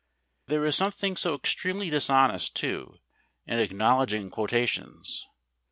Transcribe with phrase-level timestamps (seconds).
[0.47, 2.97] There is something so extremely dishonest, too,
[3.45, 5.27] in acknowledging quotations.